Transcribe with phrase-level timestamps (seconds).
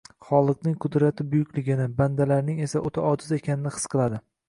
[0.27, 4.25] Xoliqning qudrati buyukligini, bandalarning esa o‘ta ojiz ekanini his qiladi.